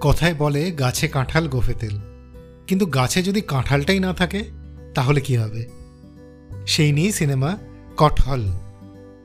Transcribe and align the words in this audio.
কথায় 0.00 0.34
বলে 0.34 0.70
গাছে 0.70 1.08
কাঁঠাল 1.08 1.48
গোফে 1.48 1.74
তেল। 1.74 1.96
কিন্তু 2.66 2.86
গাছে 2.86 3.22
যদি 3.22 3.40
কাঁঠালটাই 3.40 4.00
না 4.00 4.12
থাকে, 4.12 4.44
তাহলে 4.94 5.20
কি 5.20 5.36
হবে? 5.36 5.66
সেই 6.66 6.92
নিয়েই 6.92 7.12
সিনেমা 7.12 7.56
কঠল, 7.96 8.42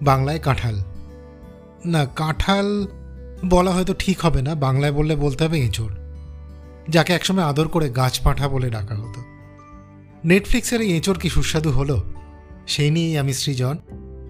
বাংলায় 0.02 0.40
কাঁঠাল। 0.40 0.76
না, 1.86 2.06
কাঁঠাল 2.06 2.68
বলা 3.46 3.72
হয়তো 3.72 3.94
ঠিক 4.00 4.22
হবে 4.22 4.42
না, 4.42 4.56
বাংলায় 4.56 4.92
বললে 4.92 5.16
বলতে 5.16 5.44
হবে 5.44 5.58
এঁচড়, 5.60 5.94
যাকে 6.90 7.14
একসময় 7.14 7.44
আদর 7.44 7.68
করে 7.68 7.90
গাছ 7.90 8.20
পাঁঠা 8.24 8.48
বলে 8.48 8.70
ডাকা 8.70 8.96
হতো। 8.96 9.22
নেটফ্লিক্সের 10.26 10.82
এই 10.82 10.92
এঁচড় 10.96 11.20
কি 11.20 11.30
সুস্বাদু 11.30 11.72
হলো? 11.72 12.04
সেই 12.68 12.90
নিয়েই 12.92 13.18
আমি 13.18 13.34
সৃজন। 13.34 13.78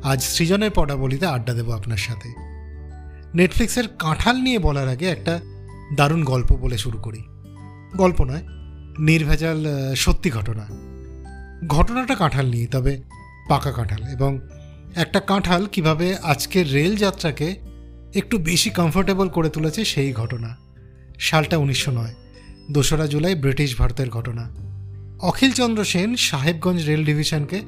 আজ 0.04 0.24
সৃজনের 0.24 0.72
পটাবলিতে 0.76 1.26
আড্ডা 1.26 1.54
দেবো 1.54 1.72
আপনার 1.72 1.98
সাথে। 1.98 2.30
নেটফ্লিক্সের 3.36 3.88
কাঁঠাল 3.88 4.36
নিয়ে 4.36 4.60
বলার 4.60 4.88
আগে 4.88 5.08
একটা 5.10 5.40
দারুণ 5.94 6.24
গল্প 6.24 6.54
বলে 6.54 6.78
শুরু 6.78 6.98
করি। 6.98 7.24
গল্প 7.98 8.24
নয়, 8.24 8.44
নির্ভেজাল 9.00 9.66
সত্যি 9.96 10.30
ঘটনা। 10.30 10.68
ঘটনাটা 11.68 12.16
কাঁঠাল 12.16 12.46
নিয়ে, 12.46 12.68
তবে 12.68 13.02
পাকা 13.50 13.72
কাঁঠাল 13.72 14.04
এবং 14.04 14.40
একটা 14.96 15.20
কাঁঠাল 15.20 15.66
কীভাবে 15.66 16.18
আজকের 16.18 16.74
রেল 16.74 16.96
যাত্রাকে 16.96 17.56
একটু 18.16 18.38
বেশি 18.38 18.70
কমফোর্টেবল 18.70 19.30
করে 19.30 19.50
তুলেছে 19.50 19.86
সেই 19.86 20.14
ঘটনা। 20.14 20.58
সালটা 21.20 21.58
উনিশশো 21.58 21.92
নয়, 21.92 22.14
দোসরা 22.72 23.08
জুলাই 23.08 23.36
ব্রিটিশ 23.36 23.80
ভারতের 23.80 24.10
ঘটনা। 24.10 24.50
অখিলচন্দ্র 25.22 25.84
সেন 25.84 26.16
সাহেবগঞ্জ 26.16 26.86
রেল 26.86 27.06
ডিভিশনকে 27.06 27.62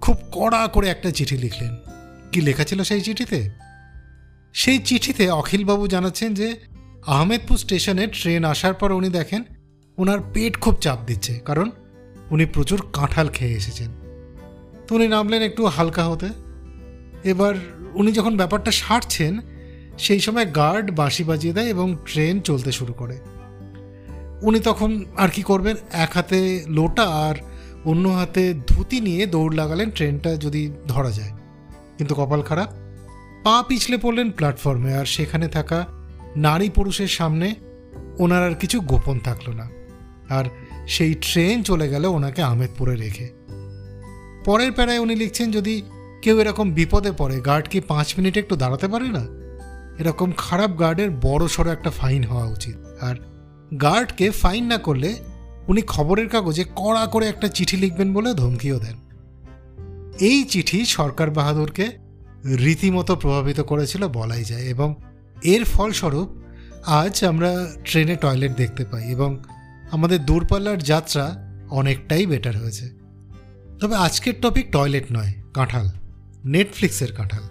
খুব 0.00 0.16
কড়া 0.32 0.66
করে 0.66 0.88
একটা 0.88 1.10
চিঠি 1.10 1.36
লিখলেন। 1.36 1.76
কি 2.32 2.40
লেখা 2.40 2.64
ছিল 2.64 2.82
সেই 2.82 3.00
চিঠিতে? 3.00 3.50
সেই 4.52 4.78
চিঠিতে 4.78 5.30
অখিলবাবু 5.30 5.88
জানাচ্ছেন 5.88 6.34
যে 6.34 6.60
আহমেদপুর 7.06 7.56
স্টেশনে 7.56 8.06
ট্রেন 8.06 8.44
আসার 8.44 8.74
পর 8.74 8.92
উনি 8.92 9.08
দেখেন 9.08 9.44
ওনার 9.98 10.18
পেট 10.34 10.60
খুব 10.60 10.74
চাপ 10.80 10.98
দিচ্ছে, 11.06 11.38
কারণ 11.38 11.70
উনি 12.30 12.46
প্রচুর 12.46 12.86
কাঁঠাল 12.92 13.28
খেয়ে 13.28 13.54
এসেছেন। 13.54 13.90
তো 14.88 14.94
উনি 14.94 15.08
নামলেন 15.08 15.42
একটু 15.42 15.66
হালকা 15.66 16.04
হতে। 16.04 16.28
এবার 17.24 17.54
উনি 17.94 18.12
যখন 18.12 18.36
ব্যাপারটা 18.36 18.70
সারছেন, 18.70 19.40
সেই 19.98 20.20
সময় 20.20 20.46
গার্ড 20.46 20.90
বাঁশি 20.90 21.24
বাজিয়ে 21.24 21.52
দেয় 21.52 21.66
এবং 21.66 21.96
ট্রেন 22.04 22.40
চলতে 22.40 22.72
শুরু 22.72 22.92
করে। 22.92 23.18
উনি 24.42 24.60
তখন 24.60 25.04
আর 25.16 25.28
কি 25.28 25.42
করবেন, 25.42 25.76
এক 25.92 26.10
হাতে 26.14 26.64
লোটা 26.68 27.02
আর 27.02 27.34
অন্য 27.84 28.08
হাতে 28.08 28.54
ধুতি 28.54 29.00
নিয়ে 29.00 29.26
দৌড় 29.26 29.56
লাগালেন 29.56 29.90
ট্রেনটা 29.90 30.36
যদি 30.36 30.72
ধরা 30.86 31.10
যায়। 31.10 31.30
কিন্তু 31.98 32.14
কপাল 32.14 32.42
খারাপ, 32.42 32.70
পা 33.44 33.62
পিছলে 33.68 33.96
পড়লেন 33.96 34.30
প্ল্যাটফর্মে 34.30 34.94
আর 34.94 35.04
সেখানে 35.04 35.48
থাকা 35.48 35.86
নারী 36.36 36.68
পুরুষের 36.68 37.08
সামনে 37.08 37.54
ওনার 38.18 38.50
আর 38.50 38.54
কিছু 38.54 38.80
গোপন 38.80 39.18
থাকল 39.18 39.52
না। 39.52 39.70
আর 40.28 40.44
সেই 40.88 41.14
ট্রেন 41.14 41.62
চলে 41.62 41.88
গেল 41.88 42.04
ওনাকে 42.04 42.42
আহমেদপুরে 42.42 42.96
রেখে। 42.96 43.28
পরের 44.44 44.72
প্যারায় 44.72 44.98
উনি 44.98 45.16
লিখছেন, 45.16 45.50
যদি 45.50 45.82
কেউ 46.22 46.40
এরকম 46.40 46.70
বিপদে 46.70 47.12
পড়ে, 47.12 47.40
গার্ড 47.40 47.68
কি 47.68 47.80
পাঁচ 47.80 48.14
মিনিট 48.18 48.36
একটু 48.36 48.56
দাঁড়াতে 48.56 48.88
পারে 48.88 49.08
না? 49.08 49.26
এরকম 49.98 50.32
খারাপ 50.36 50.80
গার্ডের 50.80 51.10
বড় 51.10 51.48
সড়ো 51.48 51.72
একটা 51.72 51.90
ফাইন 51.90 52.24
হওয়া 52.24 52.46
উচিত। 52.46 52.76
আর 53.00 53.14
গার্ডকে 53.76 54.30
ফাইন 54.30 54.64
না 54.64 54.78
করলে 54.78 55.16
উনি 55.68 55.82
খবরের 55.82 56.28
কাগজে 56.28 56.64
কড়া 56.76 57.06
করে 57.06 57.26
একটা 57.26 57.48
চিঠি 57.48 57.76
লিখবেন 57.76 58.14
বলে 58.14 58.34
ধমকিও 58.34 58.78
দেন। 58.78 58.96
এই 60.20 60.44
চিঠি 60.44 60.84
সরকার 60.84 61.30
বাহাদুরকে 61.30 61.88
রীতিমতো 62.44 63.16
প্রভাবিত 63.16 63.60
করেছিল 63.60 64.08
বলাই 64.08 64.44
যায় 64.44 64.62
এবং 64.62 64.94
এর 65.42 65.64
ফলস্বরূপ 65.64 66.28
আজ 66.86 67.24
আমরা 67.24 67.72
ট্রেনে 67.84 68.16
টয়লেট 68.16 68.52
দেখতে 68.52 68.84
পাই 68.84 69.10
এবং 69.10 69.38
আমাদের 69.90 70.26
দূরপাল্লার 70.26 70.82
যাত্রা 70.82 71.36
অনেকটাই 71.70 72.26
বেটার 72.26 72.56
হয়েছে। 72.56 72.90
তবে 73.80 73.96
আজকের 73.96 74.34
টপিক 74.42 74.72
টয়লেট 74.72 75.04
নয়, 75.12 75.32
কাঁঠাল। 75.54 75.88
নেটফ্লিক্সের 76.44 77.12
কাঁঠাল। 77.12 77.42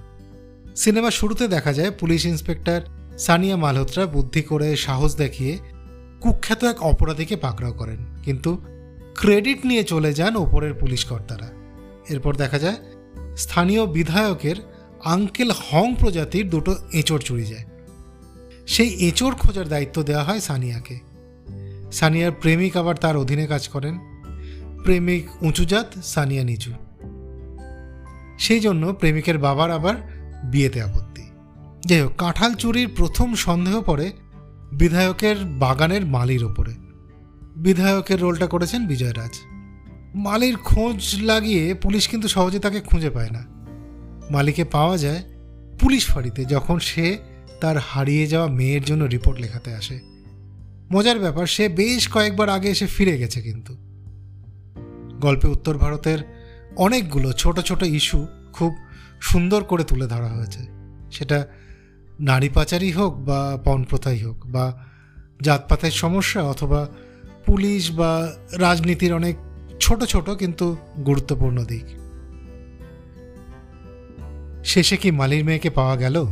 সিনেমা 0.75 1.11
শুরুতে 1.11 1.47
দেখা 1.47 1.73
যায় 1.73 1.91
পুলিশ 1.91 2.25
ইন্সপেক্টর 2.25 2.81
সানিয়া 3.17 3.55
মালহোত্রা 3.55 4.05
বুদ্ধি 4.05 4.41
করে 4.41 4.75
সাহস 4.75 5.15
দেখিয়ে 5.15 5.57
কুখ্যাত 6.21 6.63
এক 6.63 6.83
অপরাধীকে 6.83 7.35
পাকড়াও 7.35 7.73
করেন। 7.73 7.97
কিন্তু 8.23 8.61
ক্রেডিট 9.15 9.65
নিয়ে 9.65 9.83
চলে 9.83 10.13
যান 10.13 10.35
ওপরের 10.35 10.73
পুলিশ 10.73 11.05
কর্তারা। 11.05 11.49
এরপর 12.09 12.35
দেখা 12.35 12.59
যায় 12.59 12.75
স্থানীয় 13.37 13.85
বিধায়কের 13.85 14.55
আঙ্কেল 15.03 15.51
হং 15.51 15.95
প্রজাতির 15.99 16.49
দুটো 16.49 16.75
এঁচড় 16.93 17.19
চুরি 17.19 17.45
যায়। 17.45 17.63
সেই 18.69 18.89
এঁচড় 18.89 19.31
খোঁজার 19.31 19.67
দায়িত্ব 19.67 20.03
দেওয়া 20.03 20.23
হয় 20.23 20.39
সানিয়াকে। 20.39 20.99
সানিয়ার 21.91 22.31
প্রেমিক 22.31 22.77
আবার 22.77 22.95
তার 22.95 23.17
অধীনে 23.17 23.47
কাজ 23.47 23.67
করেন। 23.67 23.99
প্রেমিক 24.83 25.43
উঁচু 25.43 25.65
জাত, 25.65 25.93
সানিয়া 26.03 26.43
নিচু। 26.43 26.71
সেই 28.39 28.59
জন্য 28.59 28.93
প্রেমিকের 28.93 29.37
বাবার 29.37 29.71
আবার 29.71 29.95
বিয়েতে 30.43 30.81
আপত্তি। 30.81 31.23
যাই 31.85 32.01
হোক, 32.01 32.15
কাঁঠাল 32.15 32.53
চুরির 32.53 32.89
প্রথম 32.95 33.35
সন্দেহ 33.35 33.81
পড়ে 33.81 34.11
বিধায়কের 34.71 35.35
বাগানের 35.37 36.05
মালির 36.05 36.43
ওপরে। 36.43 36.73
বিধায়কের 37.55 38.21
রোলটা 38.21 38.47
করেছেন 38.47 38.87
বিজয় 38.87 39.13
রাজ 39.13 39.39
মালির 40.15 40.57
খোঁজ 40.57 41.15
লাগিয়ে 41.21 41.73
পুলিশ 41.73 42.07
কিন্তু 42.07 42.27
সহজে 42.27 42.59
তাকে 42.59 42.79
খুঁজে 42.79 43.09
পায় 43.09 43.29
না। 43.29 43.45
মালিকে 44.31 44.63
পাওয়া 44.63 44.97
যায় 44.97 45.23
পুলিশ 45.79 46.07
ফাঁড়িতে, 46.07 46.45
যখন 46.45 46.79
সে 46.79 47.17
তার 47.61 47.77
হারিয়ে 47.77 48.27
যাওয়া 48.27 48.47
মেয়ের 48.47 48.83
জন্য 48.83 49.03
রিপোর্ট 49.03 49.39
লেখাতে 49.39 49.73
আসে। 49.73 49.99
মজার 50.91 51.19
ব্যাপার, 51.19 51.47
সে 51.47 51.69
বেশ 51.69 52.11
কয়েকবার 52.11 52.49
আগে 52.49 52.69
এসে 52.69 52.87
ফিরে 52.87 53.17
গেছে 53.17 53.41
কিন্তু। 53.41 53.75
গল্পে 55.21 55.47
উত্তর 55.47 55.77
ভারতের 55.77 56.19
অনেকগুলো 56.75 57.31
ছোট 57.31 57.59
ছোট 57.59 57.83
ইস্যু 57.83 58.27
খুব 58.53 58.75
সুন্দর 59.21 59.63
করে 59.63 59.83
তুলে 59.83 60.07
ধরা 60.07 60.27
হয়েছে। 60.27 60.59
সেটা 61.11 61.47
নারী 62.19 62.49
পাচারই 62.49 62.91
হোক 62.91 63.13
বা 63.15 63.57
পণ 63.63 63.83
প্রথাই 63.83 64.19
হোক 64.19 64.45
বা 64.45 64.85
জাতপাতের 65.41 65.91
সমস্যা 65.91 66.43
অথবা 66.43 66.87
পুলিশ 67.45 67.91
বা 67.91 68.35
রাজনীতির 68.57 69.13
অনেক 69.13 69.35
ছোট 69.79 70.03
ছোট 70.03 70.29
কিন্তু 70.29 70.77
গুরুত্বপূর্ণ 71.05 71.63
দিক। 71.63 71.83
শেষে 74.65 74.97
কি 74.97 75.11
মালির 75.11 75.45
মেয়েকে 75.45 75.69
পাওয়া 75.69 75.95
গেল? 75.95 76.25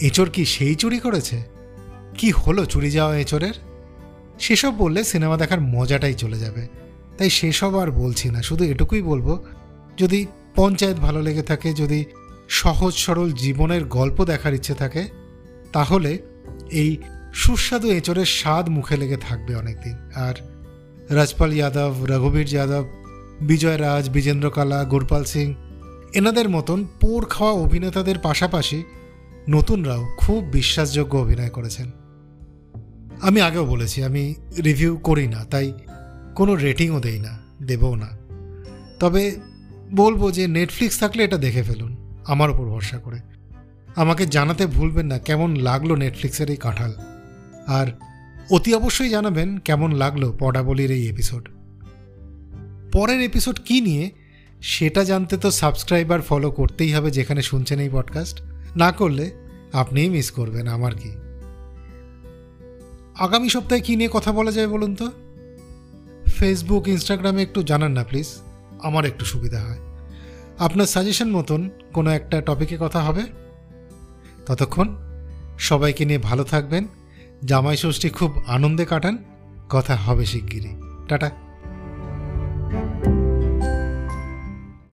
এঁচড় 0.00 0.30
কি 0.30 0.44
সেই 0.44 0.74
চুরি 0.74 0.98
করেছে? 0.98 1.42
কি 2.18 2.30
হলো 2.30 2.66
চুরি 2.66 2.90
যাওয়া 2.90 3.16
এঁচড়ের 3.16 3.54
সেসব 4.40 4.72
বললে 4.78 5.04
সিনেমা 5.04 5.36
দেখার 5.36 5.60
মজাটাই 5.60 6.14
চলে 6.14 6.38
যাবে। 6.38 6.68
তাই 7.18 7.30
সেসব 7.30 7.78
আর 7.78 7.90
বলছি 7.90 8.30
না, 8.30 8.42
শুধু 8.42 8.64
এটুকুই 8.64 9.02
বলব, 9.02 9.44
যদি 9.98 10.26
পঞ্চায়েত 10.54 10.96
ভালো 10.96 11.22
লেগে 11.22 11.42
থাকে, 11.42 11.72
যদি 11.72 12.04
সহজ 12.48 12.94
সরল 12.94 13.32
জীবনের 13.32 13.84
গল্প 13.84 14.24
দেখার 14.24 14.54
ইচ্ছে 14.54 14.74
থাকে, 14.74 15.08
তাহলে 15.72 16.18
এই 16.70 16.96
সুস্বাদু 17.34 17.90
এঁচড়ের 17.90 18.24
স্বাদ 18.24 18.68
মুখে 18.68 18.96
লেগে 18.96 19.16
থাকবে 19.16 19.56
অনেকদিন। 19.56 19.92
আর 20.14 20.34
রাজপাল 21.10 21.54
যাদব, 21.54 21.94
রঘুবীর 22.04 22.46
যাদব, 22.46 22.84
বিজয় 23.40 23.78
রাজ, 23.78 24.10
বিজেন্দ্র 24.10 24.50
কালা 24.50 24.84
গোরপাল 24.84 25.24
সিং, 25.24 25.54
এনাদের 26.14 26.48
মতন 26.48 26.84
পোর 27.00 27.24
খাওয়া 27.24 27.52
অভিনেতাদের 27.52 28.18
পাশাপাশি 28.18 28.84
নতুনরাও 29.50 30.06
খুব 30.18 30.44
বিশ্বাসযোগ্য 30.44 31.18
অভিনয় 31.18 31.48
করেছেন। 31.48 31.90
আমি 33.20 33.40
আগেও 33.40 33.66
বলেছি, 33.66 34.02
আমি 34.02 34.34
রিভিউ 34.64 34.96
করি 34.96 35.26
না, 35.26 35.44
তাই 35.44 35.72
কোনো 36.34 36.54
রেটিংও 36.54 37.00
দেই 37.00 37.20
না, 37.20 37.38
দেবও 37.62 37.94
না। 37.94 38.08
তবে 39.00 39.36
বলব 39.94 40.30
যে 40.30 40.48
নেটফ্লিক্স 40.48 41.00
থাকলে 41.00 41.24
এটা 41.24 41.36
দেখে 41.36 41.62
ফেলুন, 41.62 41.96
আমার 42.26 42.50
ওপর 42.50 42.64
ভরসা 42.64 42.98
করে। 42.98 43.20
আমাকে 43.96 44.26
জানাতে 44.26 44.66
ভুলবেন 44.66 45.06
না 45.06 45.18
কেমন 45.18 45.56
লাগল 45.56 45.94
নেটফ্লিক্সের 45.94 46.50
এই 46.50 46.56
কাঁঠাল। 46.56 46.94
আর 47.66 47.86
অতি 48.50 48.74
অবশ্যই 48.74 49.08
জানাবেন 49.08 49.58
কেমন 49.58 49.92
লাগল 49.92 50.32
পডাবলির 50.38 50.90
এই 50.90 51.08
এপিসোড 51.08 51.48
পরের 52.92 53.20
এপিসোড 53.20 53.60
কি 53.64 53.80
নিয়ে, 53.80 54.10
সেটা 54.62 55.04
জানতে 55.04 55.36
তো 55.36 55.50
সাবস্ক্রাইব 55.50 56.12
আর 56.12 56.20
ফলো 56.20 56.50
করতেই 56.50 56.92
হবে 56.92 57.10
যেখানে 57.10 57.42
শুনছেন 57.42 57.80
এই 57.80 57.88
পডকাস্ট 57.92 58.42
না 58.76 58.92
করলে 58.92 59.30
আপনিই 59.72 60.08
মিস 60.08 60.30
করবেন, 60.30 60.66
আমার 60.66 60.94
কি? 60.94 61.10
আগামী 63.18 63.48
সপ্তাহে 63.48 63.80
কী 63.80 63.96
নিয়ে 63.96 64.10
কথা 64.12 64.32
বলা 64.32 64.52
যায় 64.52 64.68
বলুন 64.68 64.94
তো? 64.94 65.10
ফেসবুক 66.26 66.88
ইনস্টাগ্রামে 66.88 67.42
একটু 67.42 67.62
জানান 67.62 67.92
না 67.92 68.04
প্লিজ 68.04 68.28
আমার 68.82 69.04
একটু 69.04 69.24
সুবিধা 69.24 69.60
হয়। 69.60 69.78
আপনার 70.58 70.86
সাজেশন 70.86 71.30
মতন 71.30 71.70
কোনো 71.92 72.10
একটা 72.10 72.40
টপিকে 72.40 72.76
কথা 72.80 73.02
হবে? 73.02 73.22
ততক্ষণ 74.46 74.96
সবাইকে 75.58 76.04
নিয়ে 76.04 76.18
ভালো 76.18 76.44
থাকবেন, 76.44 76.86
জামাই 77.44 77.76
ষষ্ঠী 77.76 78.08
খুব 78.08 78.42
আনন্দে 78.46 78.84
কাটান, 78.84 79.18
কথা 79.68 79.96
হবে 79.96 80.26
শিগগিরই, 80.26 80.74
টাটা। 81.08 81.30